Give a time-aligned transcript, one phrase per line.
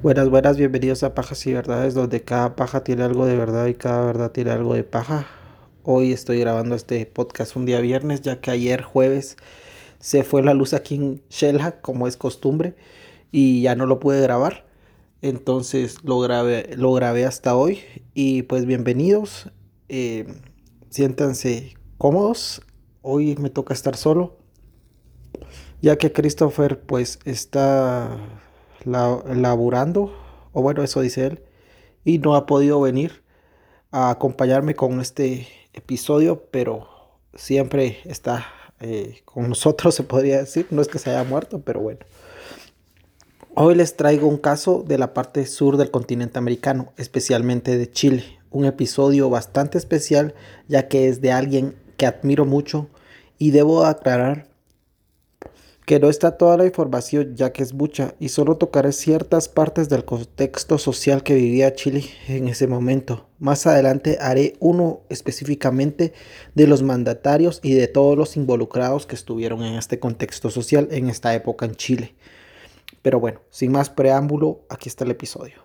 [0.00, 3.74] Buenas, buenas, bienvenidos a Pajas y Verdades, donde cada paja tiene algo de verdad y
[3.74, 5.26] cada verdad tiene algo de paja.
[5.82, 9.36] Hoy estoy grabando este podcast un día viernes, ya que ayer jueves
[9.98, 12.76] se fue la luz aquí en Shella, como es costumbre,
[13.32, 14.66] y ya no lo pude grabar.
[15.20, 17.80] Entonces lo grabé, lo grabé hasta hoy.
[18.14, 19.50] Y pues bienvenidos.
[19.88, 20.32] eh,
[20.90, 22.62] siéntanse cómodos.
[23.02, 24.38] Hoy me toca estar solo.
[25.82, 28.16] Ya que Christopher pues está
[28.84, 30.12] la- laburando.
[30.52, 31.42] O bueno, eso dice él.
[32.04, 33.22] Y no ha podido venir
[33.90, 36.44] a acompañarme con este episodio.
[36.50, 36.88] Pero
[37.34, 38.46] siempre está
[38.80, 40.66] eh, con nosotros, se podría decir.
[40.70, 42.00] No es que se haya muerto, pero bueno.
[43.54, 48.22] Hoy les traigo un caso de la parte sur del continente americano, especialmente de Chile.
[48.50, 50.34] Un episodio bastante especial
[50.68, 52.86] ya que es de alguien que admiro mucho
[53.36, 54.47] y debo aclarar
[55.88, 59.88] que no está toda la información ya que es mucha y solo tocaré ciertas partes
[59.88, 63.26] del contexto social que vivía Chile en ese momento.
[63.38, 66.12] Más adelante haré uno específicamente
[66.54, 71.08] de los mandatarios y de todos los involucrados que estuvieron en este contexto social en
[71.08, 72.14] esta época en Chile.
[73.00, 75.56] Pero bueno, sin más preámbulo, aquí está el episodio.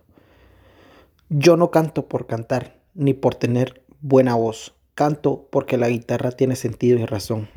[1.28, 4.74] Yo no canto por cantar, ni por tener buena voz.
[4.96, 7.50] Canto porque la guitarra tiene sentido y razón.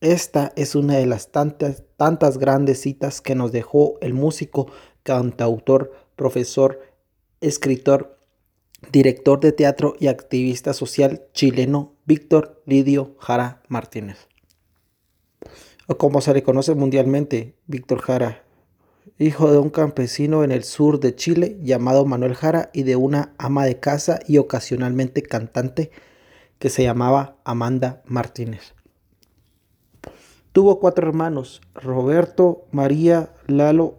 [0.00, 4.70] Esta es una de las tantas, tantas grandes citas que nos dejó el músico,
[5.02, 6.80] cantautor, profesor,
[7.40, 8.16] escritor,
[8.92, 14.28] director de teatro y activista social chileno Víctor Lidio Jara Martínez.
[15.88, 18.44] O como se le conoce mundialmente, Víctor Jara,
[19.18, 23.34] hijo de un campesino en el sur de Chile llamado Manuel Jara y de una
[23.36, 25.90] ama de casa y ocasionalmente cantante
[26.60, 28.77] que se llamaba Amanda Martínez.
[30.58, 33.94] Tuvo cuatro hermanos, Roberto, María, Lalo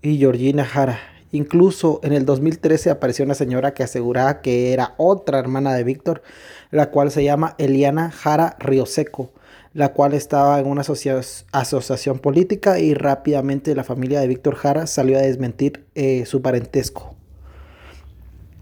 [0.00, 0.98] y Georgina Jara.
[1.30, 6.22] Incluso en el 2013 apareció una señora que aseguraba que era otra hermana de Víctor,
[6.70, 9.30] la cual se llama Eliana Jara Rioseco,
[9.74, 11.20] la cual estaba en una asocia
[11.52, 17.14] asociación política y rápidamente la familia de Víctor Jara salió a desmentir eh, su parentesco.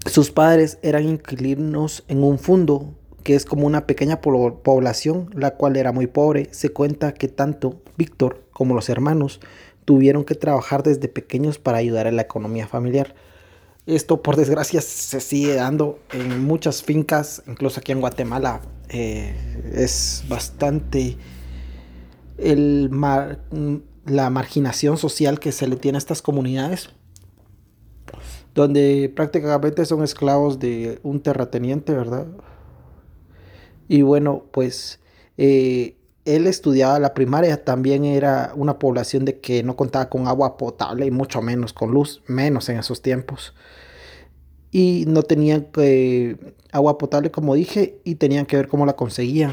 [0.06, 5.56] Sus padres eran inquilinos en un fundo que es como una pequeña po población, la
[5.56, 6.46] cual era muy pobre.
[6.52, 9.40] Se cuenta que tanto Víctor como los hermanos
[9.84, 13.16] tuvieron que trabajar desde pequeños para ayudar a la economía familiar.
[13.84, 18.60] Esto, por desgracia, se sigue dando en muchas fincas, incluso aquí en Guatemala.
[18.90, 19.34] Eh,
[19.74, 21.16] es bastante
[22.38, 23.40] el mar
[24.04, 26.90] la marginación social que se le tiene a estas comunidades,
[28.54, 32.28] donde prácticamente son esclavos de un terrateniente, ¿verdad?
[33.88, 35.00] Y bueno, pues
[35.36, 40.56] eh, él estudiaba la primaria, también era una población de que no contaba con agua
[40.56, 43.54] potable y mucho menos con luz, menos en esos tiempos.
[44.72, 46.36] Y no tenían eh,
[46.72, 49.52] agua potable, como dije, y tenían que ver cómo la conseguían.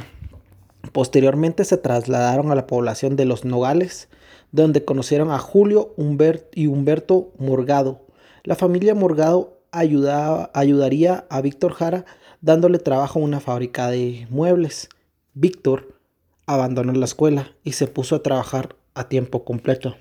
[0.91, 4.09] Posteriormente se trasladaron a la población de Los Nogales,
[4.51, 8.01] donde conocieron a Julio Humbert y Humberto Morgado.
[8.43, 12.05] La familia Morgado ayudaba, ayudaría a Víctor Jara
[12.43, 14.89] dándole trabajo en una fábrica de muebles.
[15.33, 15.97] Víctor
[16.45, 19.95] abandonó la escuela y se puso a trabajar a tiempo completo.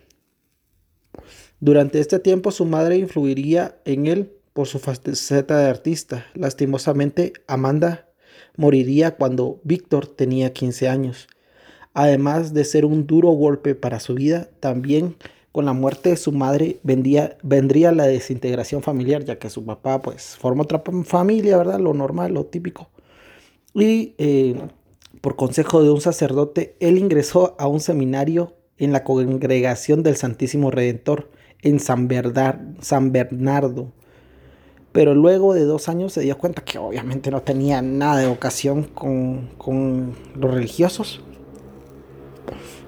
[1.60, 6.26] Durante este tiempo su madre influiría en él por su faceta de artista.
[6.34, 8.08] Lastimosamente, Amanda
[8.56, 11.28] moriría cuando Víctor tenía 15 años.
[11.94, 15.14] Además de ser un duro golpe para su vida, también
[15.52, 20.00] con la muerte de su madre vendría, vendría la desintegración familiar, ya que su papá
[20.00, 21.78] pues formó otra familia, ¿verdad?
[21.78, 22.88] Lo normal, lo típico.
[23.74, 24.56] Y eh,
[25.20, 30.70] por consejo de un sacerdote, él ingresó a un seminario en la congregación del Santísimo
[30.70, 31.30] Redentor
[31.60, 32.08] en San,
[32.80, 33.92] San Bernardo.
[34.92, 38.84] Pero luego de dos años se dio cuenta que obviamente no tenía nada de vocación
[38.84, 41.22] con, con los religiosos.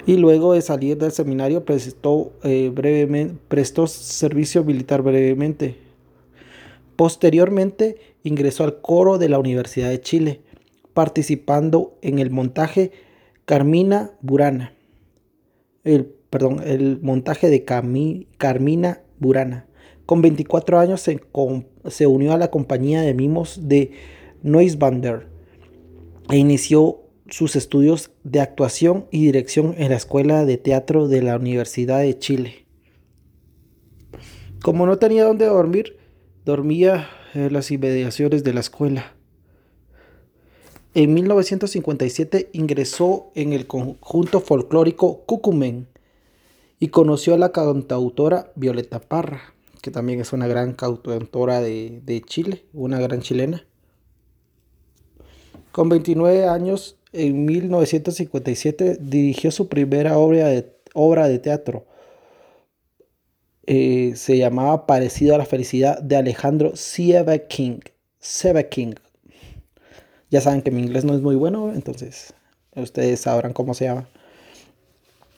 [0.06, 5.76] Y luego de salir del seminario prestó, eh, brevemente, prestó servicio militar brevemente.
[6.96, 10.40] Posteriormente ingresó al coro de la Universidad de Chile,
[10.92, 12.92] participando en el montaje
[13.46, 14.74] Carmina Burana.
[15.84, 19.66] El, perdón, el montaje de Cami, Carmina Burana.
[20.06, 21.20] Con 24 años se,
[21.88, 23.92] se, unió a la compañía de mimos de
[24.42, 25.26] Noisbander
[26.30, 31.36] e inició sus estudios de actuación y dirección en la Escuela de Teatro de la
[31.36, 32.66] Universidad de Chile.
[34.62, 35.96] Como no tenía dónde dormir,
[36.44, 39.14] dormía en las inmediaciones de la escuela.
[40.94, 45.88] En 1957 ingresó en el conjunto folclórico Cucumen
[46.78, 52.22] y conoció a la cantautora Violeta Parra, que también es una gran cantautora de, de
[52.22, 53.66] Chile, una gran chilena.
[55.72, 61.86] Con 29 años, en 1957 dirigió su primera obra de, obra de teatro.
[63.66, 66.74] Eh, se llamaba Parecido a la felicidad de Alejandro
[67.48, 67.78] King
[68.70, 68.94] King
[70.30, 72.34] Ya saben que mi inglés no es muy bueno, entonces
[72.76, 74.06] ustedes sabrán cómo se llama.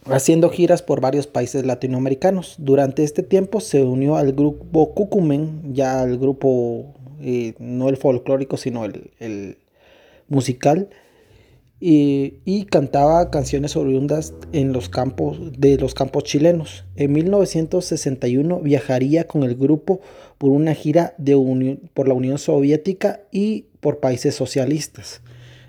[0.07, 2.55] Haciendo giras por varios países latinoamericanos.
[2.59, 8.57] Durante este tiempo se unió al grupo Cucumen, ya al grupo, eh, no el folclórico,
[8.57, 9.59] sino el
[10.29, 10.89] musical
[11.79, 16.85] y, cantaba canciones oriundas en los campos, de los campos chilenos.
[16.97, 20.01] En 1961 viajaría con el grupo
[20.39, 21.37] por una gira de
[21.93, 25.21] por la Unión Soviética y por países socialistas.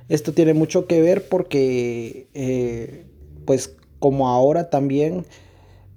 [0.08, 3.06] Esto tiene mucho que ver porque, eh,
[3.46, 5.26] pues como ahora también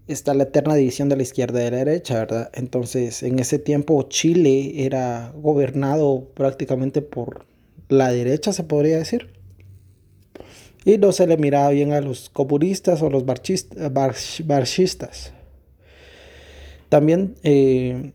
[0.08, 2.50] está la eterna división de la izquierda y de la derecha, ¿verdad?
[2.54, 7.46] Entonces, en ese tiempo Chile era gobernado prácticamente por
[7.88, 9.39] la derecha, se podría decir
[10.84, 15.32] y no se le miraba bien a los comunistas o los marxistas.
[16.88, 18.12] También eh,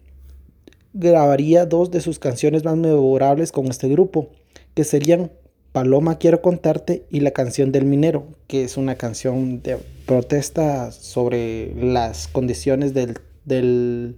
[0.93, 4.29] grabaría dos de sus canciones más memorables con este grupo,
[4.73, 5.31] que serían
[5.71, 11.73] Paloma Quiero Contarte y La canción del minero, que es una canción de protesta sobre
[11.75, 14.15] las condiciones del, del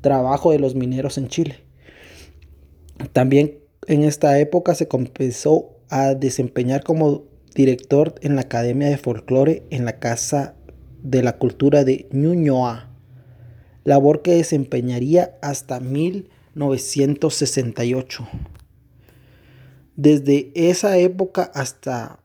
[0.00, 1.56] trabajo de los mineros en Chile.
[3.12, 7.27] También en esta época se comenzó a desempeñar como
[7.58, 10.54] director en la Academia de Folclore en la Casa
[11.02, 12.88] de la Cultura de Ñuñoa,
[13.82, 18.28] labor que desempeñaría hasta 1968.
[19.96, 22.20] Desde esa época hasta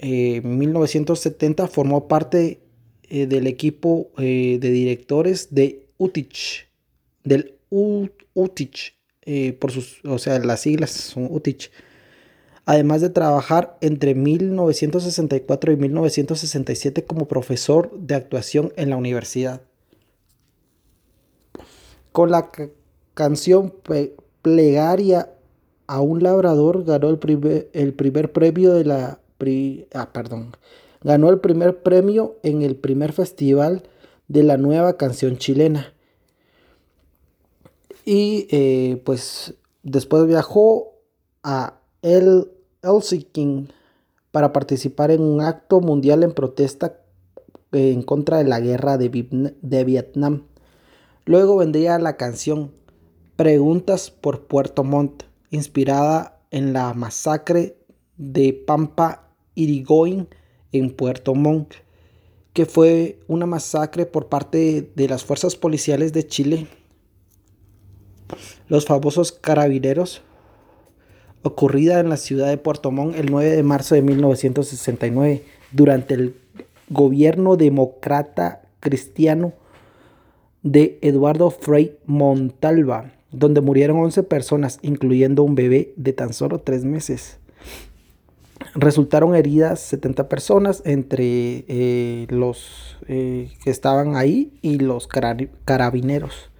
[0.00, 2.62] 1970 eh, formó parte
[3.10, 6.66] eh, del equipo eh, de directores de UTICH,
[7.24, 8.94] del UTICH,
[9.58, 11.70] por sus, o sea, las siglas son UTICH,
[12.68, 19.62] además de trabajar entre 1964 y 1967 como profesor de actuación en la universidad.
[22.12, 22.50] Con la
[23.14, 23.72] canción
[24.42, 25.30] Plegaria
[25.86, 29.18] a un labrador ganó el primer, el primer premio de la...
[29.94, 30.54] ah, perdón.
[31.02, 33.84] Ganó el primer premio en el primer festival
[34.26, 35.94] de la nueva canción chilena.
[38.04, 40.98] Y eh, pues después viajó
[41.42, 42.50] a el
[42.82, 43.68] Helsinki
[44.30, 47.00] para participar en un acto mundial en protesta
[47.72, 49.08] eh, en contra de la guerra de,
[49.84, 50.44] Vietnam.
[51.24, 52.72] Luego vendría la canción
[53.36, 57.76] Preguntas por Puerto Montt, inspirada en la masacre
[58.16, 60.28] de Pampa Irigoyen
[60.72, 61.74] en Puerto Montt,
[62.52, 66.66] que fue una masacre por parte de las fuerzas policiales de Chile.
[68.66, 70.22] Los famosos carabineros
[71.48, 75.42] ocurrida en la ciudad de Puerto Montt el 9 de marzo de 1969
[75.72, 76.34] durante el
[76.88, 79.52] gobierno demócrata cristiano
[80.62, 86.84] de Eduardo Frei Montalva, donde murieron 11 personas, incluyendo un bebé de tan solo 3
[86.84, 87.38] meses.
[88.74, 96.50] Resultaron heridas 70 personas entre eh, los eh, que estaban ahí y los carabineros.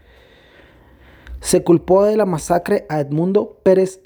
[1.41, 4.01] Se culpó de la masacre a Edmundo Pérez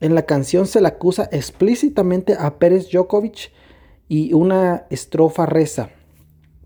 [0.00, 3.52] En la canción se le acusa explícitamente a Pérez Djokovic
[4.08, 5.90] y una estrofa reza.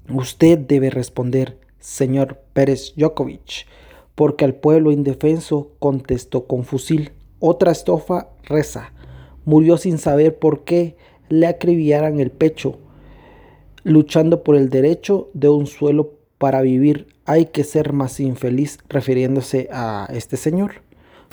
[0.09, 3.67] Usted debe responder, señor Pérez Djokovic,
[4.15, 7.13] porque al pueblo indefenso contestó con fusil.
[7.41, 8.93] Otra estrofa reza.
[9.45, 10.97] Murió sin saber por qué
[11.29, 12.79] le acribillaran el pecho,
[13.83, 17.09] luchando por el derecho de un suelo para vivir.
[17.25, 20.86] Hay que ser más infeliz refiriéndose a este señor.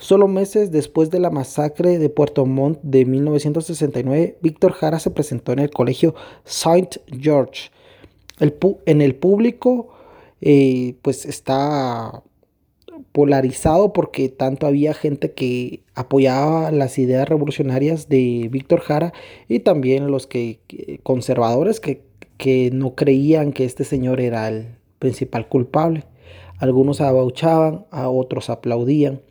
[0.04, 5.54] Solo meses después de la masacre de Puerto Montt de 1969, Víctor Jara se presentó
[5.54, 7.72] en el colegio Saint George.
[8.86, 9.94] en el público,
[10.42, 12.22] eh, pues está
[13.14, 19.14] polarizado porque tanto había gente que apoyaba las ideas revolucionarias de Víctor Jara
[19.48, 20.60] y también los que
[21.04, 22.02] conservadores que,
[22.36, 26.04] que no creían que este señor era el principal culpable.
[26.58, 29.22] Algunos abauchaban, a otros aplaudían.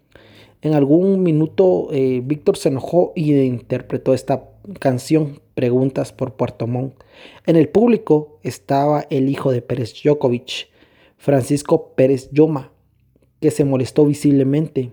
[0.63, 6.95] En algún minuto eh, Víctor se enojó y interpretó esta canción, Preguntas por Puerto Montt.
[7.47, 10.69] En el público estaba el hijo de Pérez Djokovic,
[11.19, 12.73] Francisco Pérez Yoma,
[13.41, 14.93] que se molestó visiblemente.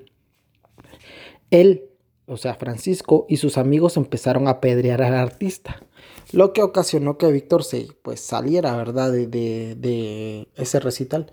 [1.51, 1.85] Él,
[2.25, 5.81] o sea, Francisco y sus amigos empezaron a apedrear al artista,
[6.31, 11.31] lo que ocasionó que Víctor se pues saliera, ¿verdad?, de, de ese recital.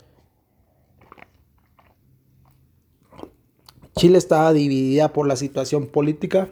[3.99, 6.51] Chile estaba dividida por la situación política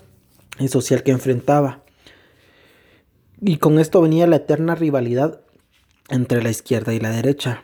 [0.59, 1.83] y social que enfrentaba.
[3.41, 5.43] Y con esto venía la eterna rivalidad
[6.09, 7.63] entre la izquierda y la derecha.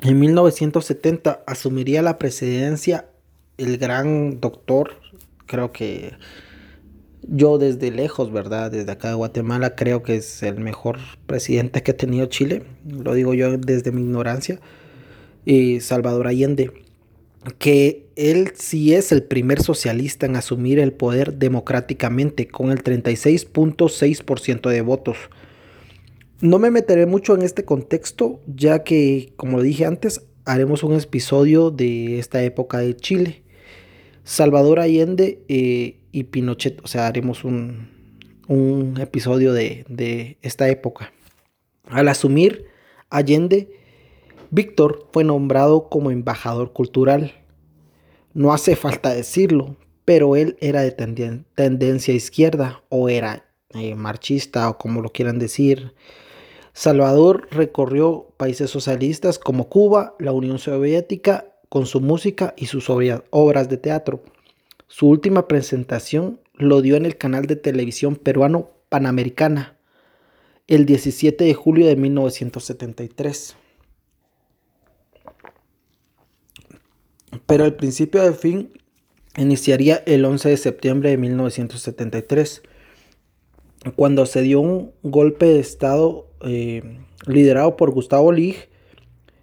[0.00, 3.06] En 1970 asumiría la presidencia
[3.56, 4.94] el gran doctor,
[5.46, 6.14] creo que
[7.22, 8.72] yo desde lejos, ¿verdad?
[8.72, 13.14] Desde acá de Guatemala creo que es el mejor presidente que ha tenido Chile, lo
[13.14, 14.60] digo yo desde mi ignorancia,
[15.44, 16.72] y Salvador Allende,
[17.58, 24.70] que él sí es el primer socialista en asumir el poder democráticamente con el 36.6%
[24.70, 25.16] de votos.
[26.40, 31.70] No me meteré mucho en este contexto, ya que, como dije antes, haremos un episodio
[31.70, 33.42] de esta época de Chile.
[34.24, 37.92] Salvador Allende eh, y Pinochet, o sea, haremos un,
[39.00, 41.12] episodio de, de esta época.
[41.86, 42.66] Al asumir
[43.10, 43.70] Allende,
[44.50, 47.32] Víctor fue nombrado como embajador cultural.
[48.34, 54.76] No hace falta decirlo, pero él era de tendencia izquierda o era eh, marxista o
[54.76, 55.94] como lo quieran decir.
[56.72, 63.68] Salvador recorrió países socialistas como Cuba, la Unión Soviética, con su música y sus obras
[63.68, 64.22] de teatro.
[64.88, 69.76] Su última presentación lo dio en el canal de televisión peruano Panamericana
[70.66, 73.56] el 17 de julio de 1973.
[77.46, 78.72] Pero el principio de fin
[79.36, 82.62] iniciaría el 11 de septiembre de 1973,
[83.96, 88.68] cuando se dio un golpe de Estado eh, liderado por Gustavo Lig,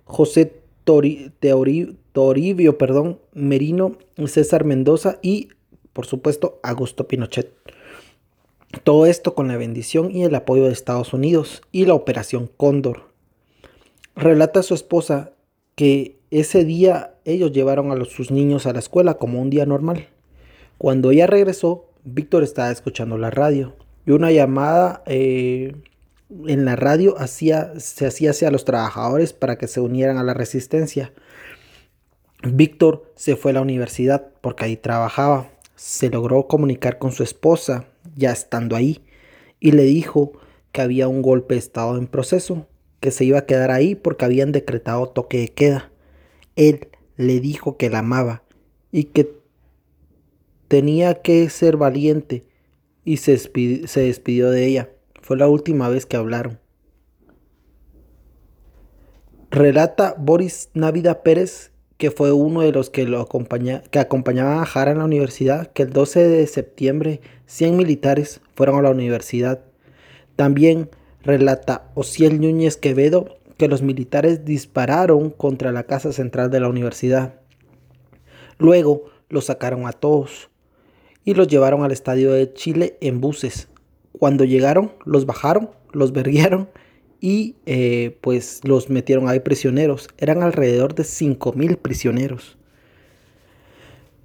[0.06, 5.50] José Toribio perdón, Merino, César Mendoza y,
[5.94, 7.54] por supuesto, Augusto Pinochet.
[8.84, 13.12] Todo esto con la bendición y el apoyo de Estados Unidos y la Operación Cóndor.
[14.16, 15.34] Relata su esposa
[15.76, 20.08] que ese día ellos llevaron a sus niños a la escuela como un día normal.
[20.78, 23.76] Cuando ella regresó, Víctor estaba escuchando la radio
[24.06, 25.76] y una llamada eh,
[26.48, 30.34] en la radio hacía, se hacía hacia los trabajadores para que se unieran a la
[30.34, 31.14] resistencia.
[32.44, 35.50] Víctor se fue a la universidad porque ahí trabajaba.
[35.76, 37.86] Se logró comunicar con su esposa
[38.16, 39.04] ya estando ahí
[39.60, 40.34] y le dijo
[40.72, 42.68] que había un golpe de estado en proceso,
[43.00, 45.92] que se iba a quedar ahí porque habían decretado toque de queda.
[46.56, 46.88] Él
[47.22, 48.44] le dijo que la amaba
[48.92, 49.34] y que
[50.68, 52.46] tenía que ser valiente
[53.04, 54.90] y se, se despidió de ella.
[55.22, 56.60] Fue la última vez que hablaron.
[59.50, 64.92] Relata Boris Návida Pérez, que fue uno de los que, lo que acompañaban a Jara
[64.92, 69.60] en la universidad, que el 12 de septiembre 100 militares fueron a la universidad.
[70.38, 70.90] También
[71.22, 77.36] relata Ociel Núñez Quevedo que los militares dispararon contra la casa central de la universidad.
[78.58, 80.50] Luego los sacaron a todos
[81.26, 83.68] y los llevaron al estadio de Chile en buses.
[84.14, 86.70] Cuando llegaron, los bajaron, los verguieron
[87.20, 90.10] y eh, pues los metieron ahí prisioneros.
[90.18, 92.58] Eran alrededor de 5.000 prisioneros.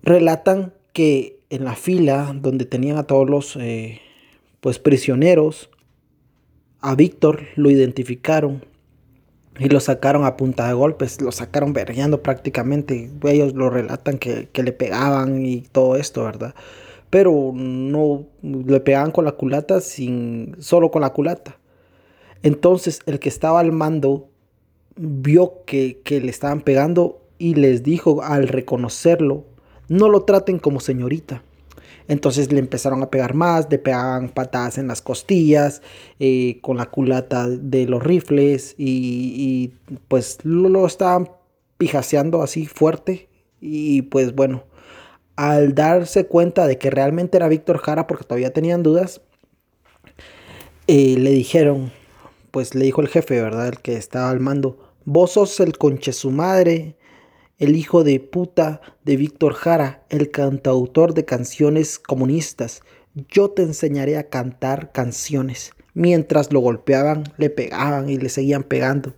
[0.03, 4.01] Relatan que en la fila donde tenían a todos los eh,
[4.63, 5.69] pues prisioneros,
[6.81, 8.65] a Víctor lo identificaron
[9.59, 13.11] y lo sacaron a punta de golpes, lo sacaron vergueando prácticamente.
[13.25, 16.55] Ellos lo relatan que, que le pegaban y todo esto, ¿verdad?
[17.11, 21.57] pero no le pegaban con la culata sin solo con la culata.
[22.43, 24.29] Entonces el que estaba al mando
[24.97, 29.45] vio que, que le estaban pegando y les dijo al reconocerlo,
[29.89, 31.43] no lo traten como señorita.
[32.09, 35.83] Entonces le empezaron a pegar más, le pegaban patadas en las costillas,
[36.21, 39.75] eh, con la culata de los rifles y,
[40.09, 41.31] pues lo, lo, estaban
[41.79, 43.29] pijaseando así fuerte
[43.61, 44.65] y pues bueno,
[45.37, 49.21] al darse cuenta de que realmente era Víctor Jara, porque todavía tenían dudas,
[50.87, 51.93] eh, le dijeron,
[52.51, 53.69] pues le dijo el jefe, ¿verdad?
[53.69, 56.97] El que estaba al mando, vos sos el conche su madre,
[57.59, 62.83] el hijo de puta de Víctor Jara, el cantautor de canciones comunistas.
[63.31, 65.73] Yo te enseñaré a cantar canciones.
[65.95, 69.15] Mientras lo golpeaban, le pegaban y le seguían pegando.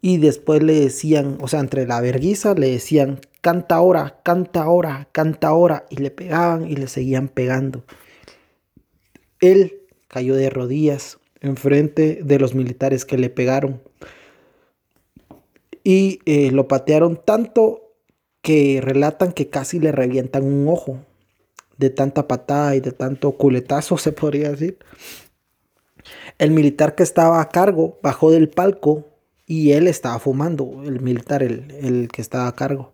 [0.00, 5.08] Y después le decían, o sea, entre la verguiza le decían, canta ahora, canta ahora,
[5.10, 5.86] canta ahora.
[5.90, 7.84] Y le pegaban y le seguían pegando.
[9.40, 13.82] Él cayó de rodillas enfrente de los militares que le pegaron.
[15.84, 17.92] Y eh, lo patearon tanto
[18.40, 20.98] que relatan que casi le revientan un ojo.
[21.78, 24.78] De tanta patada y de tanto culetazo, se podría decir.
[26.38, 29.06] El militar que estaba a cargo bajó del palco
[29.46, 32.92] y él estaba fumando, el militar, el, el que estaba a cargo.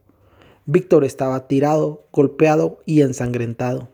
[0.67, 3.89] Víctor estaba tirado, golpeado y ensangrentado.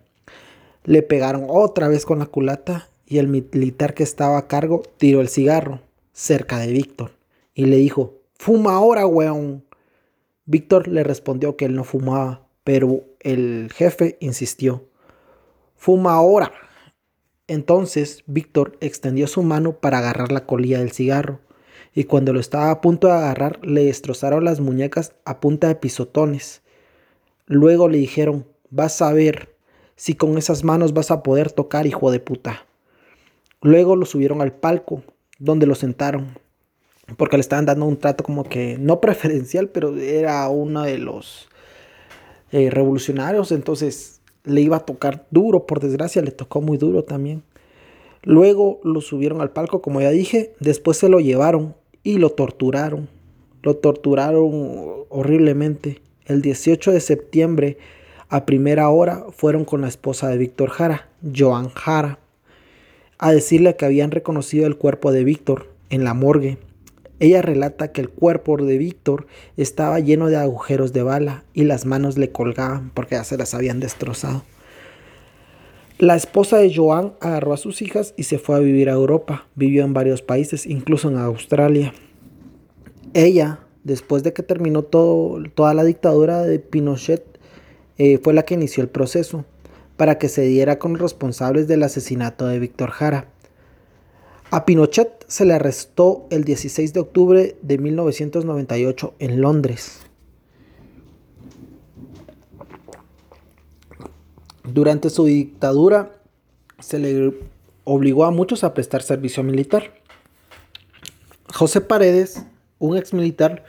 [0.84, 5.20] Le pegaron otra vez con la culata y el militar que estaba a cargo tiró
[5.20, 5.80] el cigarro
[6.12, 7.12] cerca de Víctor
[7.54, 9.64] y le dijo, fuma ahora, weón.
[10.44, 14.84] Víctor le respondió que él no fumaba, pero el jefe insistió,
[15.76, 16.52] fuma ahora.
[17.46, 21.40] Entonces Víctor extendió su mano para agarrar la colilla del cigarro,
[21.94, 25.76] y cuando lo estaba a punto de agarrar le destrozaron las muñecas a punta de
[25.76, 26.60] pisotones.
[27.46, 29.56] Luego le dijeron, vas a ver
[29.96, 32.66] si con esas manos vas a poder tocar, hijo de puta.
[33.62, 35.02] Luego lo subieron al palco,
[35.38, 36.43] donde lo sentaron,
[37.16, 41.48] porque le estaban dando un trato como que no preferencial, pero era uno de los
[42.52, 47.42] eh, revolucionarios, entonces le iba a tocar duro, por desgracia le tocó muy duro también.
[48.22, 53.08] Luego lo subieron al palco, como ya dije, después se lo llevaron y lo torturaron.
[53.62, 56.00] Lo torturaron horriblemente.
[56.26, 57.78] El 18 de septiembre,
[58.28, 62.18] a primera hora, fueron con la esposa de Víctor Jara, Joan Jara,
[63.18, 66.58] a decirle que habían reconocido el cuerpo de Víctor en la morgue.
[67.20, 71.86] Ella relata que el cuerpo de Víctor estaba lleno de agujeros de bala y las
[71.86, 74.42] manos le colgaban porque ya se las habían destrozado.
[75.98, 79.46] La esposa de Joan agarró a sus hijas y se fue a vivir a Europa.
[79.54, 81.94] Vivió en varios países, incluso en Australia.
[83.12, 87.24] Ella, después de que terminó toda la dictadura de Pinochet,
[87.96, 89.44] eh, fue la que inició el proceso
[89.96, 93.28] para que se diera con los responsables del asesinato de Víctor Jara.
[94.54, 99.98] A Pinochet se le arrestó el 16 de octubre de 1998 en Londres.
[104.62, 106.12] Durante su dictadura
[106.78, 107.34] se le
[107.82, 109.92] obligó a muchos a prestar servicio militar.
[111.52, 112.46] José Paredes,
[112.78, 113.64] un ex militar,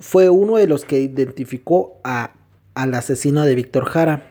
[0.00, 2.32] fue uno de los que identificó a,
[2.74, 4.28] al asesino de Víctor Jara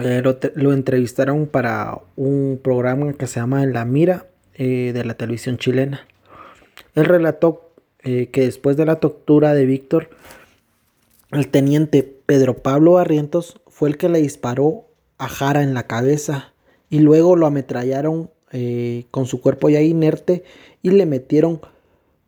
[0.00, 0.24] eh,
[0.56, 6.06] lo, entrevistaron para un programa que se llama La Mira eh, de la televisión chilena.
[6.94, 10.10] Él relató eh, que después de la tortura de Víctor,
[11.30, 14.86] el teniente Pedro Pablo Barrientos fue el que le disparó
[15.18, 16.52] a Jara en la cabeza
[16.90, 18.30] y luego lo ametrallaron
[19.10, 20.44] con su cuerpo ya inerte
[20.82, 21.62] y le metieron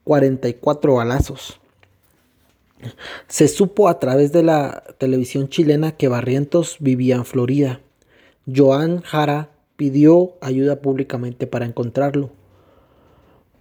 [0.05, 1.61] 44 balazos.
[3.29, 7.81] Se supo a través de la televisión chilena que Barrientos vivía en Florida.
[8.53, 12.31] Joan Jara pidió ayuda públicamente para encontrarlo.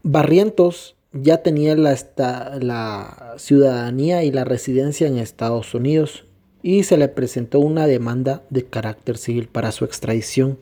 [0.03, 6.25] Barrientos ya tenía la, ciudadanía y la residencia en Estados Unidos
[6.61, 10.57] y se le presentó una demanda de carácter civil para su extradición.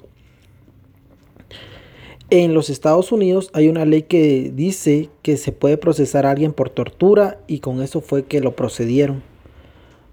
[2.30, 6.54] En los Estados Unidos hay una ley que dice que se puede procesar a alguien
[6.54, 9.22] por tortura y con eso fue que lo procedieron.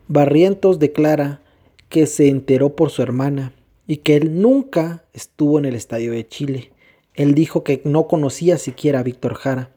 [0.09, 1.43] Barrientos declara
[1.89, 3.53] que se enteró por su hermana
[3.89, 6.71] y que él nunca estuvo en el estadio de Chile.
[7.15, 9.71] Él dijo que no conocía siquiera a Víctor Jara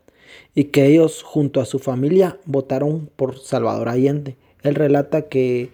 [0.53, 4.35] y que ellos junto a su familia votaron por Salvador Allende.
[4.61, 5.69] Él relata que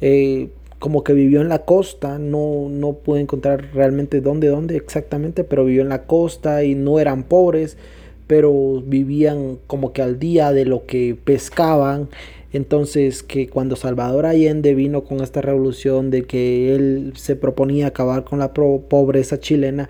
[0.00, 5.44] eh, como que vivió en la costa, no, no pude encontrar realmente dónde, dónde exactamente,
[5.44, 7.76] pero vivió en la costa y no eran pobres,
[8.26, 12.08] pero vivían como que al día de lo que pescaban.
[12.54, 18.22] Entonces que cuando Salvador Allende vino con esta revolución de que él se proponía acabar
[18.22, 19.88] con la pobreza chilena,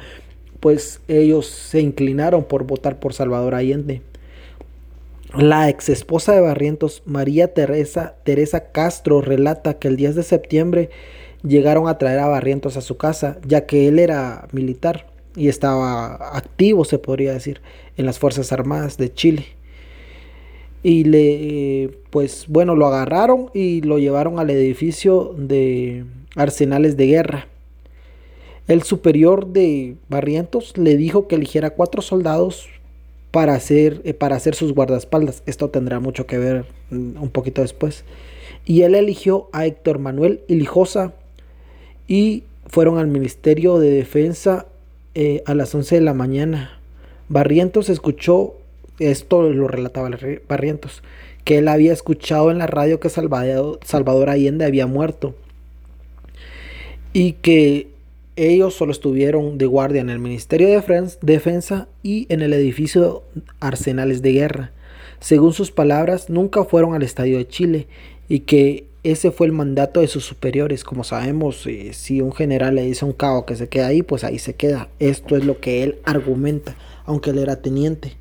[0.61, 4.00] pues ellos se inclinaron por votar por Salvador Allende.
[5.37, 10.88] La ex esposa de Barrientos, María Teresa, Teresa Castro, relata que el 10 de septiembre
[11.42, 16.35] llegaron a traer a Barrientos a su casa, ya que él era militar y estaba
[16.35, 17.61] activo, se podría decir,
[17.98, 19.44] en las Fuerzas Armadas de Chile.
[20.85, 26.05] Y le, pues bueno, lo agarraron y lo llevaron al edificio de
[26.37, 27.49] arsenales de guerra.
[28.68, 32.68] El superior de Barrientos le dijo que eligiera cuatro soldados
[33.35, 35.42] para hacer, eh, para hacer sus guardaespaldas.
[35.47, 38.05] Esto tendrá mucho que ver mm, un poquito después.
[38.64, 41.14] Y él eligió a Héctor Manuel Ilijosa
[42.07, 44.66] y fueron al Ministerio de Defensa
[45.14, 46.79] eh, a las 11 de la mañana.
[47.29, 48.55] Barrientos escuchó,
[48.98, 50.11] esto lo relataba
[50.48, 51.02] Barrientos,
[51.44, 55.35] que él había escuchado en la radio que Salvador, Salvador Allende había muerto
[57.12, 57.88] y que
[58.37, 60.83] ellos solo estuvieron de guardia en el Ministerio de
[61.22, 63.22] Defensa y en el edificio
[63.61, 64.72] Arsenales de Guerra.
[65.20, 67.87] Según sus palabras, nunca fueron al Estadio de Chile
[68.28, 70.83] y que ese fue el mandato de sus superiores.
[70.83, 74.02] Como sabemos, eh, si un general le dice a un cabo que se queda ahí,
[74.02, 74.88] pues ahí se queda.
[74.98, 78.14] Esto es lo que él argumenta, aunque él era teniente.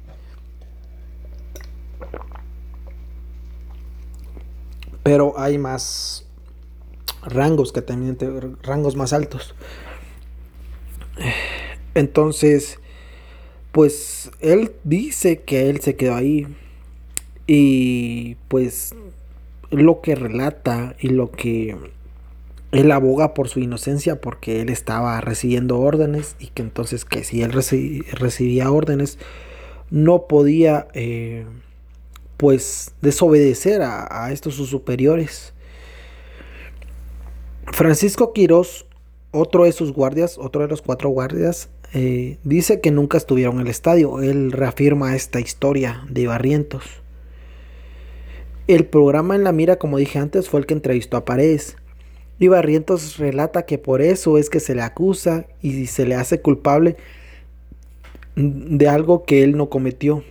[5.03, 6.25] Pero hay más
[7.25, 8.17] rangos que también
[8.63, 9.53] rangos más altos.
[11.93, 12.79] Entonces,
[13.71, 16.47] pues él dice que él se quedó ahí
[17.47, 18.95] y pues
[19.69, 21.75] lo que relata y lo que
[22.71, 27.41] él aboga por su inocencia porque él estaba recibiendo órdenes y que entonces que si
[27.41, 29.19] él recibía órdenes
[29.91, 31.45] no podía eh,
[32.37, 35.53] pues desobedecer a, estos sus superiores.
[37.71, 38.85] Francisco Quirós,
[39.31, 43.61] otro de sus guardias, otro de los cuatro guardias, eh, dice que nunca estuvieron en
[43.61, 44.21] el estadio.
[44.21, 46.83] Él reafirma esta historia de Barrientos.
[48.67, 51.75] El programa en la mira, como dije antes, fue el que entrevistó a Paredes.
[52.39, 56.41] Y Barrientos relata que por eso es que se le acusa y se le hace
[56.41, 56.97] culpable
[58.35, 60.23] de algo que él no cometió.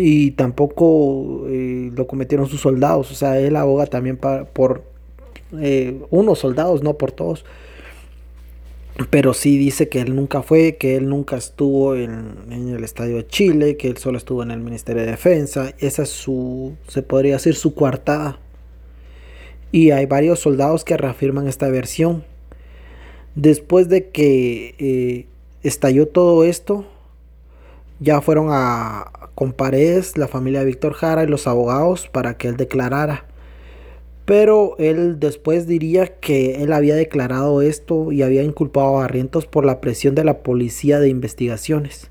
[0.00, 3.10] Y tampoco eh, lo cometieron sus soldados.
[3.10, 4.84] O sea, él aboga también por
[5.58, 7.44] eh, unos soldados, no por todos.
[9.10, 13.16] Pero sí dice que él nunca fue, que él nunca estuvo en, en, el Estadio
[13.16, 15.72] de Chile, que él solo estuvo en el Ministerio de Defensa.
[15.78, 18.38] Esa es su, se podría decir, su coartada.
[19.70, 22.24] Y hay varios soldados que reafirman esta versión.
[23.34, 25.26] Después de que eh,
[25.62, 26.86] estalló todo esto,
[28.00, 29.54] ya fueron a con
[30.16, 33.24] la familia de Víctor Jara y los abogados para que él declarara.
[34.24, 39.64] Pero él después diría que él había declarado esto y había inculpado a Barrientos por
[39.64, 42.10] la presión de la policía de investigaciones.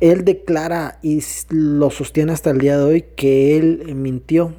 [0.00, 4.54] Él declara y lo sostiene hasta el día de hoy que él mintió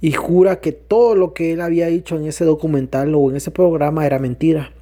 [0.00, 3.52] y jura que todo lo que él había dicho en ese documental o en ese
[3.52, 4.72] programa era mentira.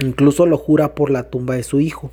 [0.00, 2.10] Incluso lo jura por la tumba de su hijo.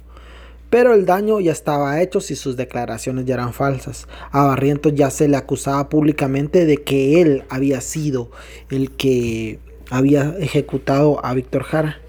[0.74, 4.08] Pero el daño ya estaba hecho si sus declaraciones ya eran falsas.
[4.32, 8.32] A Barrientos ya se le acusaba públicamente de que él había sido
[8.72, 9.60] el que
[9.92, 12.00] había ejecutado a Víctor Jara.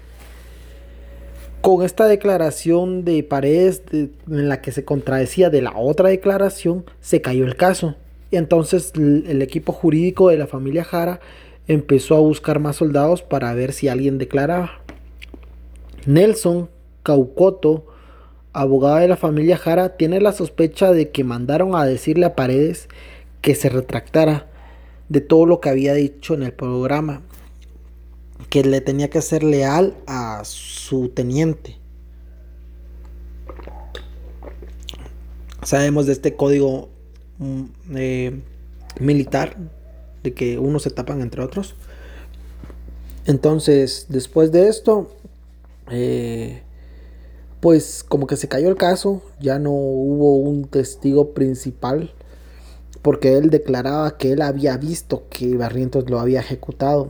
[1.61, 7.21] Con esta declaración de Paredes en la que se contradecía de la otra declaración, se
[7.21, 7.93] cayó el caso.
[8.31, 11.19] Y entonces el equipo jurídico de la familia Jara
[11.67, 14.81] empezó a buscar más soldados para ver si alguien declaraba.
[16.07, 16.67] Nelson
[17.03, 17.93] Caucoto
[18.55, 22.87] abogada de la familia Jara, tiene la sospecha de que mandaron a decirle a Paredes
[23.41, 24.47] que se retractara
[25.09, 27.21] de todo lo que había dicho en el programa,
[28.49, 31.77] que le tenía que ser leal a su teniente.
[35.61, 36.87] Sabemos de este código
[37.39, 37.63] mm,
[37.95, 38.39] eh,
[39.01, 39.57] militar,
[40.23, 41.75] de que unos se tapan entre otros.
[43.25, 45.11] Entonces, después de esto,
[45.91, 46.61] eh,
[47.65, 52.13] pues como que se cayó el caso, ya no hubo un testigo principal,
[53.01, 57.09] porque él declaraba que él había visto que Barrientos lo había ejecutado.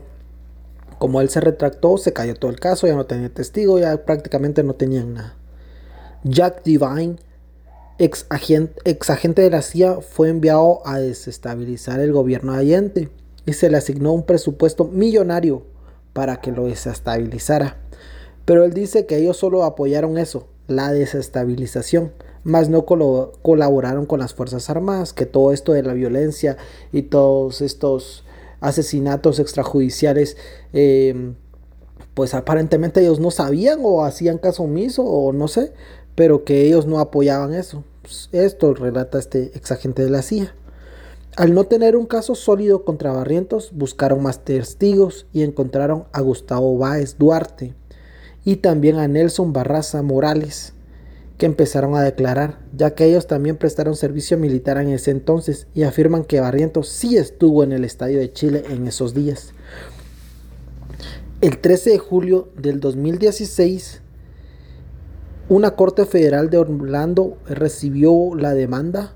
[0.97, 4.63] Como él se retractó, se cayó todo el caso, ya no tenía testigo, ya prácticamente
[4.63, 5.35] no tenían nada.
[6.23, 7.17] Jack Divine,
[7.97, 13.09] ex agente, ex agente de la CIA, fue enviado a desestabilizar el gobierno de Allende
[13.45, 15.65] y se le asignó un presupuesto millonario
[16.13, 17.84] para que lo desestabilizara.
[18.45, 22.11] Pero él dice que ellos solo apoyaron eso, la desestabilización,
[22.43, 26.57] más no colaboraron con las Fuerzas Armadas, que todo esto de la violencia
[26.91, 28.23] y todos estos
[28.61, 30.37] asesinatos extrajudiciales,
[30.73, 31.35] em,
[32.13, 35.73] pues aparentemente ellos no sabían o hacían caso omiso o no sé,
[36.13, 37.83] pero que ellos no apoyaban eso.
[38.01, 40.53] Pues, esto relata este exagente de la CIA.
[41.35, 46.77] Al no tener un caso sólido contra Barrientos, buscaron más testigos y encontraron a Gustavo
[46.77, 47.73] Báez Duarte,
[48.45, 50.73] y también a Nelson Barraza Morales,
[51.37, 55.83] que empezaron a declarar, ya que ellos también prestaron servicio militar en ese entonces y
[55.83, 59.51] afirman que Barrientos sí estuvo en el Estadio de Chile en esos días.
[61.41, 64.01] El 13 de julio del 2016,
[65.49, 69.15] una corte federal de Orlando recibió la demanda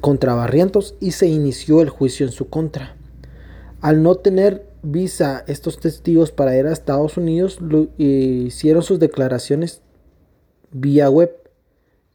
[0.00, 2.96] contra Barrientos y se inició el juicio en su contra.
[3.80, 7.58] Al no tener visa estos testigos para ir a Estados Unidos
[7.98, 9.82] hicieron sus declaraciones
[10.70, 11.32] vía web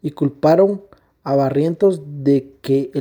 [0.01, 0.83] y culparon
[1.23, 2.91] a Barrientos de que,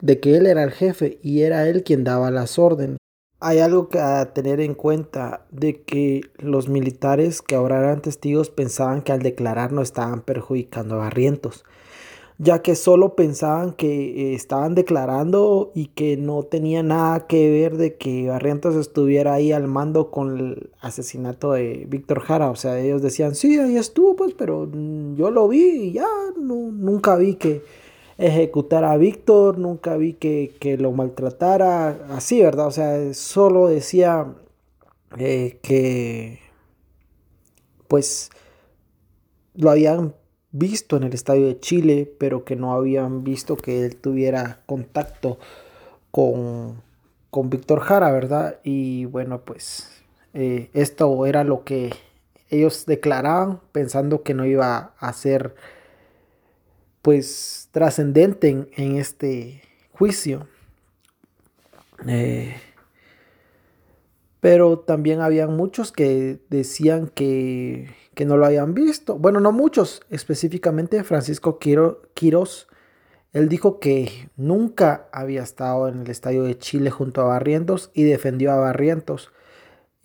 [0.00, 2.98] de que él era el jefe y era él quien daba las órdenes.
[3.38, 4.00] Hay algo que
[4.34, 9.72] tener en cuenta de que los militares que ahora eran testigos pensaban que al declarar
[9.72, 11.64] no estaban perjudicando a Barrientos
[12.38, 17.78] ya que solo pensaban que eh, estaban declarando y que no tenía nada que ver
[17.78, 22.50] de que Barrientos estuviera ahí al mando con el asesinato de Víctor Jara.
[22.50, 26.08] O sea, ellos decían, sí, ahí estuvo, pues, pero mm, yo lo vi y ya,
[26.38, 27.62] no, nunca vi que
[28.18, 32.66] ejecutar a Víctor, nunca vi que, lo maltratara, así, ¿verdad?
[32.66, 34.34] O sea, solo decía
[35.18, 36.40] eh, que,
[37.88, 38.30] pues,
[39.54, 40.14] lo habían
[40.58, 45.38] visto en el estadio de Chile, pero que no habían visto que él tuviera contacto
[46.10, 46.82] con,
[47.30, 48.60] con Víctor Jara, ¿verdad?
[48.64, 50.02] Y bueno, pues
[50.34, 51.94] eh, esto era lo que
[52.50, 55.54] ellos declaraban pensando que no iba a ser
[57.02, 60.48] pues trascendente en, este juicio.
[62.06, 62.56] Eh,
[64.40, 69.18] pero también habían muchos que decían que, que, no lo habían visto.
[69.18, 72.66] Bueno, no muchos, específicamente Francisco Quiroz.
[73.32, 78.04] Él dijo que nunca había estado en el estadio de Chile junto a Barrientos y
[78.04, 79.30] defendió a Barrientos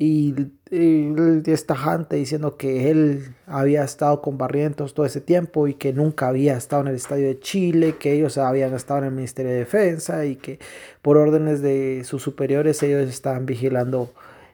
[0.04, 0.34] y,
[0.72, 6.30] esta gente diciendo que él había estado con Barrientos todo ese tiempo y que nunca
[6.30, 9.60] había estado en el Estadio de Chile, que ellos habían estado en el Ministerio de
[9.60, 10.58] Defensa y que
[11.04, 14.12] por órdenes de sus superiores ellos estaban vigilando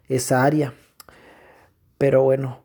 [0.10, 0.74] esa área.
[1.98, 2.60] Pero bueno,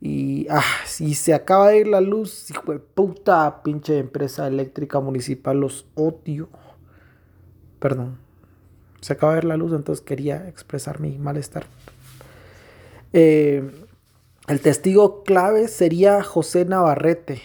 [0.00, 5.00] y ah, si se acaba de ir la luz, hijo de puta, pinche empresa eléctrica
[5.00, 6.48] municipal, los odio.
[7.80, 8.18] Perdón,
[9.00, 11.66] se acaba de ir la luz, entonces quería expresar mi malestar.
[13.12, 13.70] Eh,
[14.46, 17.42] el testigo clave sería José Navarrete,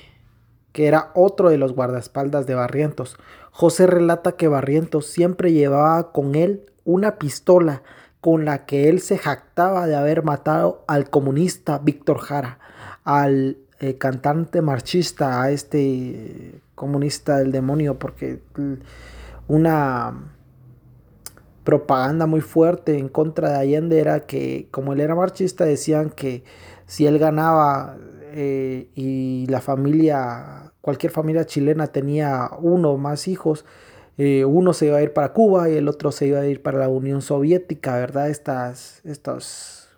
[0.73, 3.17] que era otro de los guardaespaldas de Barrientos.
[3.51, 7.83] José relata que Barrientos siempre llevaba con él una pistola
[8.23, 12.57] con la que él se jactaba de haber matado al comunista Víctor Jara,
[13.03, 18.41] al eh, cantante marchista, a este comunista del demonio, porque
[19.49, 20.31] una
[21.65, 26.45] propaganda muy fuerte en contra de Allende era que como él era marchista decían que
[26.85, 27.97] si él ganaba
[28.31, 33.65] eh, y la familia, cualquier familia chilena tenía uno o más hijos,
[34.17, 36.61] eh, uno se iba a ir para Cuba y el otro se iba a ir
[36.61, 38.29] para la Unión Soviética, ¿verdad?
[38.29, 39.89] Estas, estos,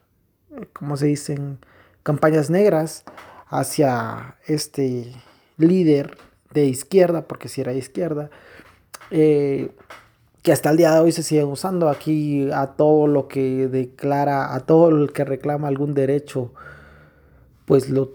[0.74, 1.60] ¿cómo se dicen?
[2.04, 3.04] Campañas negras
[3.48, 5.12] hacia este
[5.58, 6.18] líder
[6.54, 8.30] de izquierda, porque si era de izquierda.
[9.12, 9.72] Eh,
[10.42, 14.54] que hasta el día de hoy se siguen usando aquí a todo lo que declara,
[14.54, 16.54] a todo el que reclama algún derecho,
[17.66, 18.14] pues lo,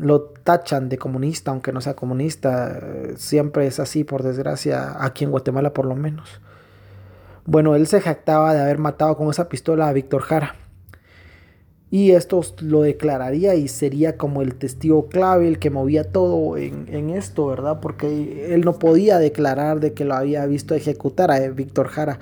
[0.00, 2.80] lo tachan de comunista, aunque no sea comunista.
[3.16, 6.40] Siempre es así, por desgracia, aquí en Guatemala por lo menos.
[7.46, 10.54] Bueno, él se jactaba de haber matado con esa pistola a Víctor Jara.
[11.92, 17.10] Y esto lo declararía y sería como el testigo clave, el que movía todo en,
[17.10, 17.80] esto, ¿verdad?
[17.80, 22.20] Porque él no podía declarar de que lo había visto ejecutar a Víctor Jara,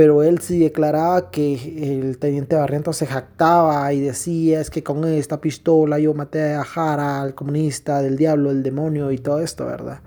[0.00, 5.04] pero él sí declaraba que el teniente Barrientos se jactaba y decía, es que con
[5.04, 9.66] esta pistola yo maté a Jara, al comunista, del diablo, el demonio y todo esto,
[9.66, 10.00] ¿verdad?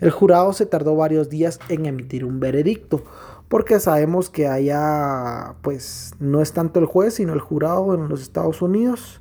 [0.00, 3.04] El jurado se tardó varios días en emitir un veredicto
[3.48, 8.22] porque sabemos que allá pues no es tanto el juez sino el jurado en los
[8.22, 9.20] Estados Unidos.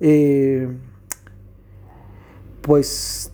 [0.00, 0.74] Eh,
[2.62, 3.30] pues,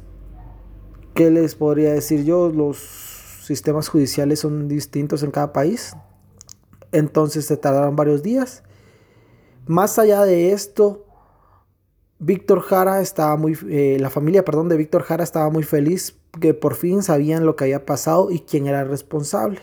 [1.14, 2.49] ¿qué les podría decir yo?
[2.49, 3.08] Los
[3.48, 5.96] sistemas judiciales son distintos en cada país.
[6.92, 8.62] Entonces se tardaron varios días.
[9.66, 11.04] Más allá de esto,
[12.18, 16.54] Víctor Jara estaba muy, eh, la familia, perdón, de Víctor Jara estaba muy feliz que
[16.54, 19.61] por fin sabían lo que había pasado y quién era el responsable.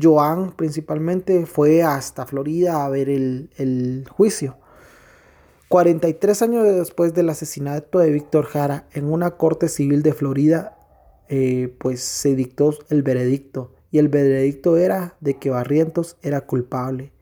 [0.00, 4.56] Joan principalmente fue hasta Florida a ver el, juicio.
[5.68, 10.77] 43 años después del asesinato de Víctor Jara en una corte civil de Florida,
[11.28, 13.72] eh, pues se dictó el veredicto.
[13.90, 17.12] Y el veredicto era de que Barrientos era culpable.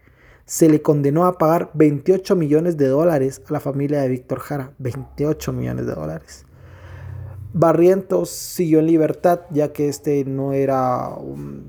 [0.44, 4.72] Se le condenó a pagar 28 millones de dólares a la familia de Víctor Jara.
[4.78, 6.46] 28 millones de dólares.
[7.52, 11.16] Barrientos siguió en libertad ya que este no era,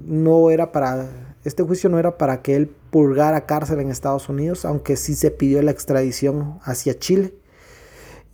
[0.05, 1.07] no era para,
[1.45, 5.31] este juicio no era para que él purgara cárcel en Estados Unidos, aunque sí se
[5.31, 7.33] pidió la extradición hacia Chile.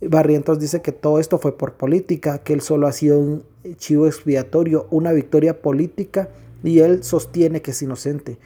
[0.00, 3.44] Barrientos dice que todo esto fue por política, que él solo ha sido un
[3.76, 6.28] chivo expiatorio, una victoria política
[6.62, 8.38] y él sostiene que es inocente.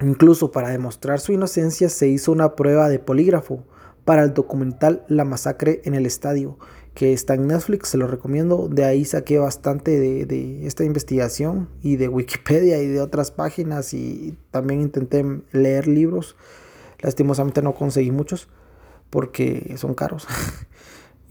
[0.00, 3.64] Incluso para demostrar su inocencia se hizo una prueba de polígrafo
[4.04, 6.58] para el documental La masacre en el estadio
[6.94, 8.68] que está en Netflix, se lo recomiendo.
[8.68, 14.36] De ahí saqué bastante de, esta investigación y de Wikipedia y de otras páginas y
[14.50, 16.36] también intenté leer libros.
[17.00, 18.48] Lastimosamente no conseguí muchos
[19.10, 20.26] porque son caros.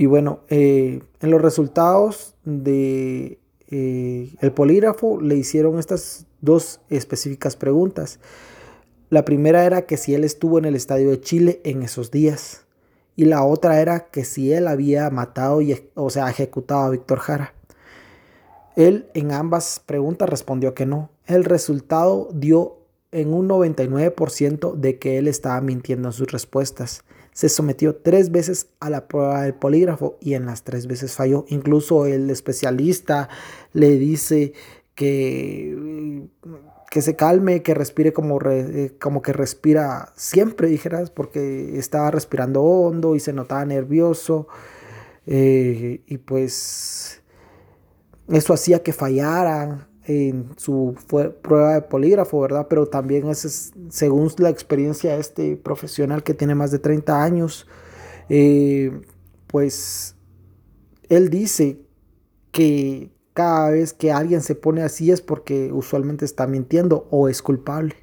[0.01, 3.37] y bueno, eh, en los resultados de
[3.67, 8.19] eh, el polígrafo le hicieron estas dos específicas preguntas.
[9.11, 12.65] La primera era que si él estuvo en el estadio de Chile en esos días
[13.15, 17.19] y la otra era que si él había matado, y, o sea, ejecutado a Víctor
[17.19, 17.53] Jara.
[18.75, 21.11] Él en ambas preguntas respondió que no.
[21.27, 22.79] El resultado dio
[23.11, 27.03] en un 99% de que él estaba mintiendo en sus respuestas.
[27.33, 31.45] Se sometió tres veces a la prueba del polígrafo y en las tres veces falló.
[31.47, 33.29] Incluso el especialista
[33.73, 34.53] le dice
[34.95, 36.27] que,
[36.89, 38.39] que se calme, que respire como,
[38.99, 44.47] como que respira siempre, dijeras, porque estaba respirando hondo y se notaba nervioso.
[45.25, 47.21] Eh, y pues
[48.27, 50.95] eso hacía que fallaran en su
[51.41, 52.67] prueba de polígrafo, ¿verdad?
[52.69, 57.67] Pero también es, según la experiencia de este profesional que tiene más de 30 años,
[58.29, 59.01] eh,
[59.47, 60.15] pues
[61.09, 61.81] él dice
[62.51, 67.41] que cada vez que alguien se pone así es porque usualmente está mintiendo o es
[67.41, 67.95] culpable.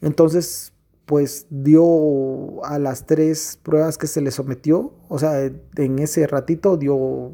[0.00, 0.72] Entonces,
[1.06, 6.76] pues dio a las tres pruebas que se le sometió, o sea, en ese ratito
[6.76, 7.32] dio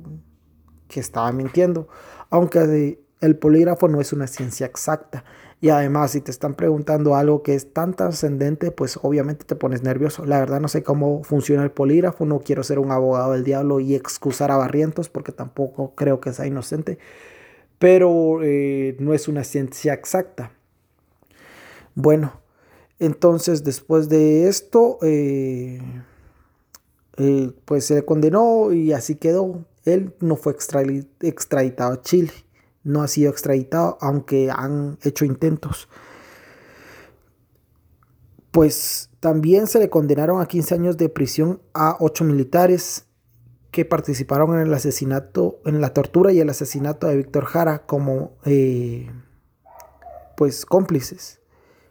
[0.89, 1.89] que estaba mintiendo,
[2.31, 5.25] aunque el polígrafo no es una ciencia exacta.
[5.61, 9.83] Y además, si te están preguntando algo que es tan trascendente, pues obviamente te pones
[9.83, 10.25] nervioso.
[10.25, 13.81] La verdad no sé cómo funciona el polígrafo, no quiero ser un abogado del diablo
[13.81, 16.99] y excusar a Barrientos porque tampoco creo que sea inocente,
[17.81, 20.53] pero eh, no es una ciencia exacta.
[21.97, 22.41] Bueno,
[23.01, 25.81] entonces después de esto, eh,
[27.17, 29.65] eh, pues se le condenó y así quedó.
[29.85, 32.33] Él no fue extraditado a Chile
[32.89, 35.89] no ha sido extraditado, aunque han hecho intentos.
[38.51, 43.05] Pues también se le condenaron a 15 años de prisión a 8 militares
[43.71, 48.33] que participaron en el asesinato, en la tortura y el asesinato de Víctor Jara como
[48.45, 49.11] eh,
[50.37, 51.41] pues cómplices.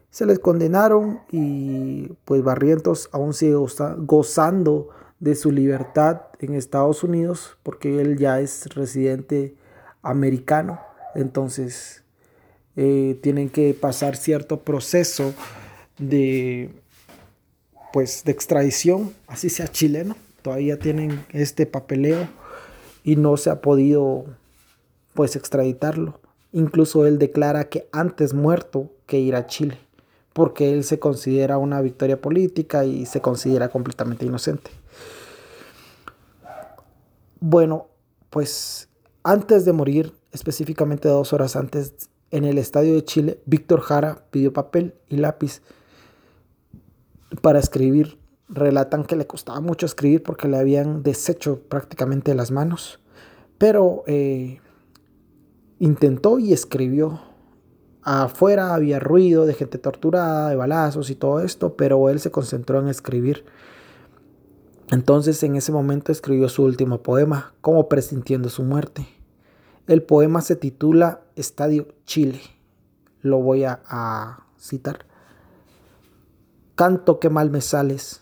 [0.09, 3.55] Se les condenaron y pues Barrientos aún sigue
[3.99, 9.55] gozando de su libertad en Estados Unidos porque él ya es residente
[10.01, 10.86] americano.
[11.17, 12.03] Entonces,
[12.75, 15.33] eh, tienen que pasar cierto proceso
[15.97, 16.69] de,
[17.91, 20.15] pues, de extradición, así sea chileno.
[20.43, 22.27] Todavía tienen este papeleo
[23.03, 24.25] y no se ha podido,
[25.15, 26.21] pues, extraditarlo.
[26.51, 29.79] Incluso él declara que antes muerto que ir a Chile,
[30.33, 34.69] porque él se considera una victoria política y se considera completamente inocente.
[37.39, 37.87] Bueno,
[38.29, 38.87] pues
[39.23, 44.53] antes de morir, específicamente dos horas antes, en el Estadio de Chile, Víctor Jara pidió
[44.53, 45.61] papel y lápiz
[47.41, 48.19] para escribir.
[48.49, 52.99] Relatan que le costaba mucho escribir porque le habían deshecho prácticamente las manos,
[53.57, 54.61] pero eh,
[55.79, 57.19] intentó y escribió.
[58.03, 62.79] Afuera había ruido de gente torturada, de balazos y todo esto, pero él se concentró
[62.79, 63.43] en escribir.
[64.91, 69.16] Entonces en ese momento escribió su último poema, como presintiendo su muerte.
[69.87, 72.41] El poema se titula Estadio Chile.
[73.21, 75.05] Lo voy a, citar.
[76.75, 78.21] Canto que mal me sales,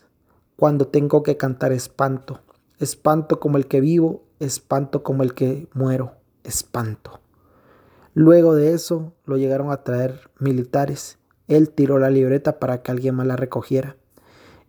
[0.58, 2.42] cuando tengo que cantar espanto.
[2.78, 7.20] Espanto como el que vivo, espanto como el que muero, espanto.
[8.14, 11.18] Luego de eso lo llegaron a traer militares.
[11.48, 13.98] Él tiró la libreta para que alguien más la recogiera.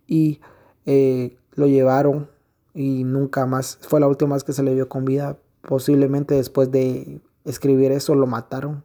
[0.07, 0.41] Y
[0.87, 2.31] eh, lo llevaron
[2.73, 6.71] y nunca más, fue la última vez que se le vio con vida, Posiblemente después
[6.71, 8.85] de escribir eso lo mataron.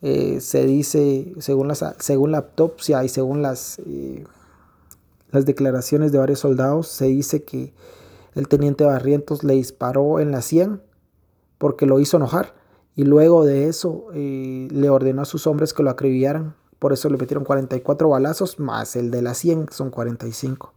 [0.00, 4.24] Eh, se dice, según, las, según la autopsia y según las, eh,
[5.30, 7.72] las declaraciones de varios soldados, se dice que
[8.34, 10.82] el teniente Barrientos le disparó en la sien
[11.58, 12.54] porque lo hizo enojar
[12.96, 16.56] y luego de eso eh, le ordenó a sus hombres que lo acribillaran.
[16.78, 20.74] Por eso le metieron 44 balazos más el de la 100, son 45.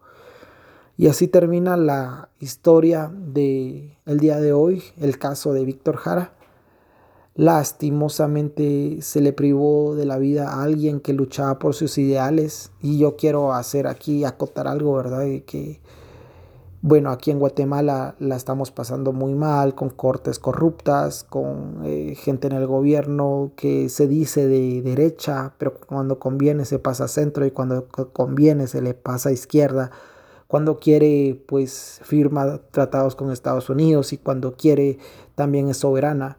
[0.97, 6.33] Y así termina la historia de el día de hoy, el caso de Víctor Jara.
[7.35, 12.97] Lastimosamente se le privó de la vida a alguien que luchaba por sus ideales y
[12.97, 15.25] yo quiero hacer aquí acotar algo, ¿verdad?
[15.45, 15.81] Que
[16.81, 22.47] bueno, aquí en Guatemala la estamos pasando muy mal con cortes corruptas, con eh, gente
[22.47, 27.45] en el gobierno que se dice de derecha, pero cuando conviene se pasa a centro
[27.45, 29.91] y cuando conviene se le pasa a izquierda
[30.55, 34.99] cuando quiere pues firma tratados con Estados Unidos y cuando quiere
[35.35, 36.37] también es soberana.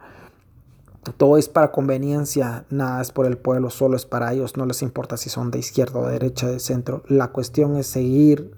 [1.18, 4.80] Todo es para conveniencia, nada es por el pueblo, solo es para ellos, no les
[4.80, 7.02] importa si son de izquierda o de derecha, de centro.
[7.08, 8.52] La cuestión es seguir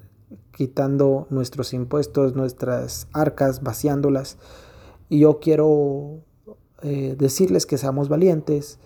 [0.53, 4.39] quitando nuestros impuestos, nuestras arcas, vaciándolas.
[5.09, 6.21] Y yo quiero
[6.83, 8.79] eh, decirles que seamos valientes,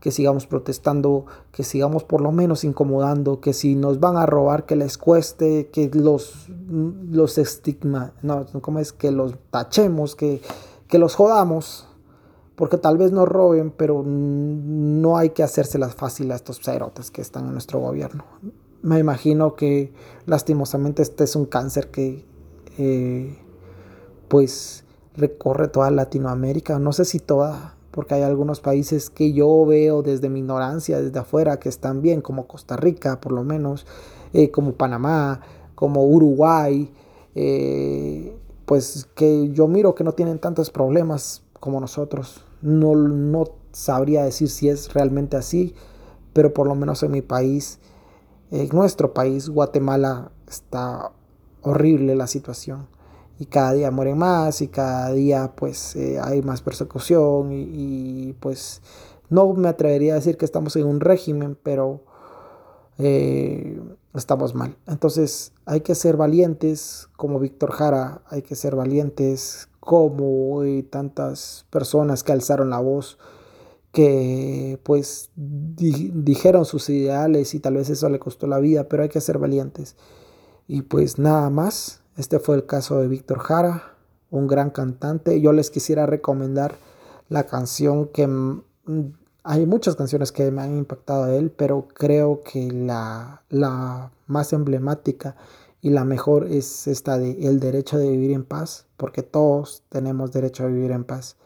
[0.00, 4.64] que sigamos protestando, que sigamos por lo menos incomodando, que si nos van a robar,
[4.64, 8.92] que les cueste, que los, los estigma, no, ¿cómo es?
[8.92, 10.40] Que los tachemos, que,
[10.88, 11.86] que los jodamos,
[12.56, 17.20] porque tal vez no roben, pero no hay que hacérselas fácil a estos cerotes que
[17.20, 18.24] están en nuestro gobierno.
[18.82, 19.92] Me imagino que
[20.24, 22.24] lastimosamente este es un cáncer que
[22.78, 23.38] eh,
[24.28, 24.84] pues
[25.14, 30.28] recorre toda Latinoamérica, no sé si toda, porque hay algunos países que yo veo desde
[30.28, 33.86] mi ignorancia, desde afuera, que están bien, como Costa Rica por lo menos,
[34.32, 35.40] eh, como Panamá,
[35.74, 36.92] como Uruguay,
[37.34, 38.36] eh,
[38.66, 42.44] pues que yo miro que no tienen tantos problemas como nosotros.
[42.62, 45.74] No, no sabría decir si es realmente así,
[46.32, 47.80] pero por lo menos en mi país,
[48.50, 51.12] en nuestro país, Guatemala, está
[51.62, 52.86] horrible la situación.
[53.40, 58.82] Y cada día mueren más y cada día pues eh, hay más persecución y, pues
[59.30, 62.02] no me atrevería a decir que estamos en un régimen, pero
[62.98, 63.80] eh,
[64.12, 64.76] estamos mal.
[64.86, 70.60] Entonces hay que ser valientes como Víctor Jara, hay que ser valientes como
[70.90, 73.16] tantas personas que alzaron la voz,
[73.90, 79.08] que pues dijeron sus ideales y tal vez eso le costó la vida, pero hay
[79.08, 79.96] que ser valientes.
[80.68, 83.94] Y pues nada más, este fue el caso de Víctor Jara,
[84.30, 85.40] un gran cantante.
[85.40, 86.76] Yo les quisiera recomendar
[87.28, 88.28] la canción que
[89.42, 94.52] hay muchas canciones que me han impactado a él, pero creo que la, la más
[94.52, 95.36] emblemática
[95.80, 100.32] y la mejor es esta de el derecho de vivir en paz, porque todos tenemos
[100.32, 101.36] derecho a vivir en paz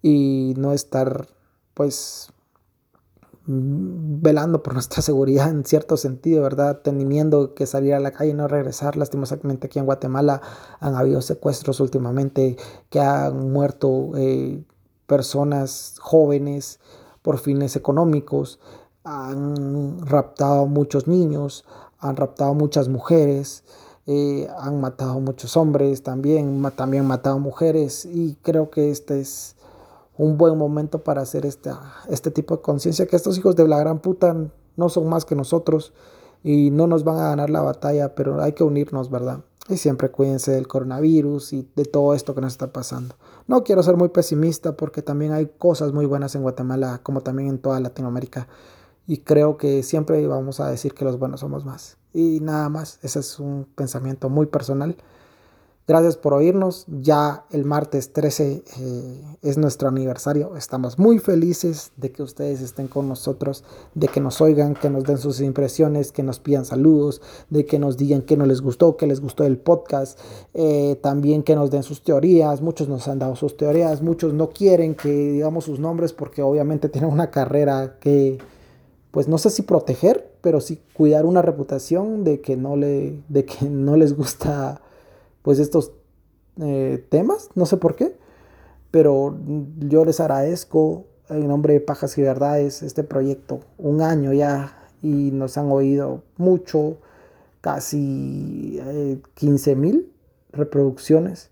[0.00, 1.28] y no estar
[1.74, 2.32] pues
[3.46, 6.80] velando por nuestra seguridad en cierto sentido, ¿verdad?
[6.82, 8.96] Teniendo que salir a la calle y no regresar.
[8.96, 10.40] Lastimosamente aquí en Guatemala
[10.80, 12.56] han habido secuestros últimamente,
[12.90, 14.62] que han muerto eh,
[15.06, 16.80] personas jóvenes
[17.22, 18.58] por fines económicos,
[19.04, 21.64] han raptado muchos niños,
[21.98, 23.64] han raptado muchas mujeres,
[24.06, 29.54] eh, han matado muchos hombres también, también han matado mujeres y creo que este es
[30.16, 31.70] un buen momento para hacer este,
[32.08, 34.36] este tipo de conciencia, que estos hijos de la gran puta
[34.76, 35.92] no son más que nosotros
[36.42, 39.40] y no nos van a ganar la batalla, pero hay que unirnos, ¿verdad?
[39.68, 43.14] Y siempre cuídense del coronavirus y de todo esto que nos está pasando.
[43.46, 47.48] No quiero ser muy pesimista porque también hay cosas muy buenas en Guatemala, como también
[47.48, 48.48] en toda Latinoamérica
[49.06, 51.96] y creo que siempre vamos a decir que los buenos somos más.
[52.12, 54.96] Y nada más, ese es un pensamiento muy personal.
[55.88, 56.86] Gracias por oírnos.
[56.86, 60.56] Ya el martes 13 eh, es nuestro aniversario.
[60.56, 63.64] Estamos muy felices de que ustedes estén con nosotros,
[63.94, 67.20] de que nos oigan, que nos den sus impresiones, que nos pidan saludos,
[67.50, 70.20] de que nos digan qué no les gustó, qué les gustó el podcast,
[70.54, 72.60] eh, también que nos den sus teorías.
[72.60, 76.88] Muchos nos han dado sus teorías, muchos no quieren que digamos sus nombres porque obviamente
[76.90, 78.38] tienen una carrera que
[79.10, 83.44] pues no sé si proteger, pero sí cuidar una reputación de que no, le, de
[83.44, 84.80] que no les gusta
[85.42, 85.92] pues estos
[86.60, 88.16] eh, temas, no sé por qué,
[88.90, 89.36] pero
[89.78, 95.30] yo les agradezco en nombre de Pajas y Verdades este proyecto, un año ya y
[95.32, 96.98] nos han oído mucho,
[97.60, 98.80] casi
[99.34, 100.12] 15 eh, mil
[100.52, 101.50] reproducciones.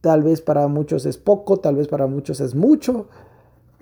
[0.00, 3.06] Tal vez para muchos es poco, tal vez para muchos es mucho,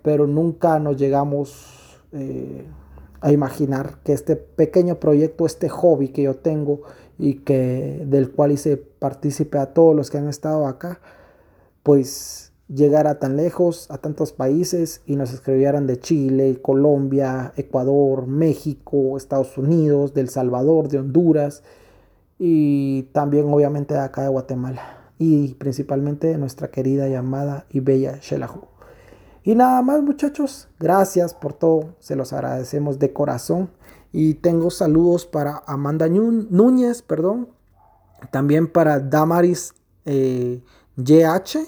[0.03, 2.65] pero nunca nos llegamos eh,
[3.21, 6.83] a imaginar que este pequeño proyecto, este hobby que yo tengo
[7.21, 11.01] y que del cual hice partícipe a todos los que han estado acá,
[11.83, 19.17] pues llegara tan lejos, a tantos países y nos escribieran de Chile, Colombia, Ecuador, México,
[19.17, 21.63] Estados Unidos, del Salvador, de Honduras
[22.39, 28.19] y también obviamente de acá de Guatemala y principalmente de nuestra querida llamada y bella
[28.23, 28.63] Shelahu.
[29.43, 33.71] Y nada más muchachos, gracias por todo, se los agradecemos de corazón.
[34.13, 37.49] Y tengo saludos para Amanda Núñez, perdón,
[38.31, 40.63] también para Damaris eh,
[40.97, 41.59] YH,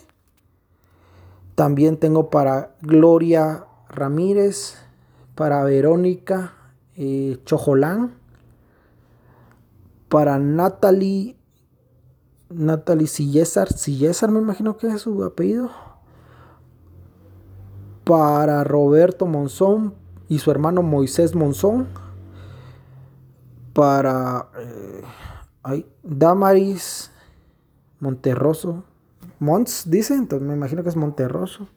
[1.54, 4.74] también tengo para Gloria Ramírez,
[5.34, 6.54] para Verónica
[6.96, 8.14] eh, Chojolán,
[10.08, 11.36] para Natalie,
[12.50, 15.70] Natalie Sillésar, Sillésar me imagino que es su apellido.
[18.04, 19.94] Para Roberto Monzón
[20.28, 21.86] y su hermano Moisés Monzón,
[23.72, 27.10] para eh, Damaris
[28.00, 28.84] Monterroso,
[29.38, 31.68] Mons dice, entonces me imagino que es Monterroso.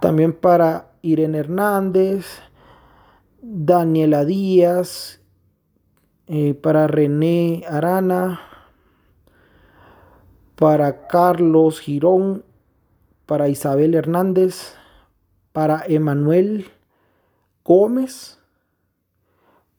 [0.00, 2.26] También para Irene Hernández,
[3.40, 5.20] Daniela Díaz,
[6.26, 8.40] eh, para René Arana,
[10.56, 12.44] para Carlos Girón,
[13.26, 14.74] para Isabel Hernández,
[15.52, 16.66] para Emanuel
[17.64, 18.38] Gómez,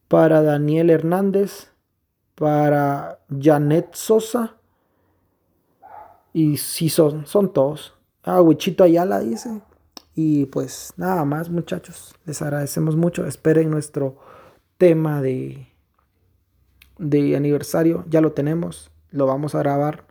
[0.08, 1.72] para Daniel Hernández,
[2.36, 4.56] para Janet Sosa,
[6.36, 7.94] y si son, son todos.
[8.22, 9.62] Ah, Wichito Ayala dice.
[10.16, 12.14] Y pues nada más, muchachos.
[12.26, 13.26] Les agradecemos mucho.
[13.26, 14.18] Esperen nuestro
[14.78, 15.70] tema de,
[16.98, 18.04] de aniversario.
[18.10, 18.92] Ya lo tenemos.
[19.12, 20.04] Lo vamos a grabar.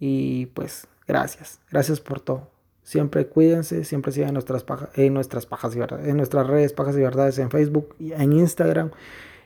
[0.00, 1.60] Y pues gracias.
[1.70, 2.51] Gracias por todo.
[2.82, 4.64] Siempre cuídense, siempre sigan nuestras
[4.94, 8.90] en nuestras pajas en nuestras redes pajas y verdades en Facebook, en Instagram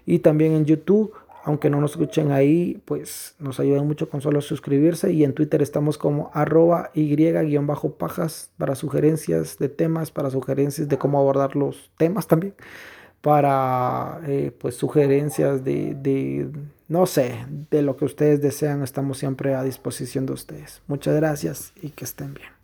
[0.06, 1.12] y también en YouTube.
[1.44, 5.12] Aunque no nos escuchen ahí, pues nos ayudan mucho con solo suscribirse.
[5.12, 11.20] Y en Twitter estamos como arroba y-pajas para sugerencias de temas, para sugerencias de cómo
[11.20, 12.54] abordar los temas también.
[13.20, 16.50] Para eh, pues sugerencias de, de,
[16.88, 18.82] no sé, de lo que ustedes desean.
[18.82, 20.82] Estamos siempre a disposición de ustedes.
[20.88, 22.55] Muchas gracias y que estén bien.